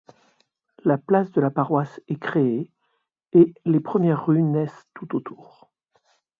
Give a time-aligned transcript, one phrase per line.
[0.83, 2.71] La place de la Paroisse est créée
[3.33, 5.69] et les premières rues naissent tout autour.